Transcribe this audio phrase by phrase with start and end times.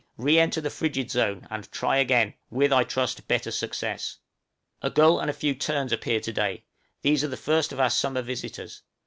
[0.17, 4.17] re enter the frigid zone, and "try again," with, I trust, better success.
[4.81, 6.63] A gull and a few terns appeared to day;
[7.03, 8.81] these are the first of our summer visitors.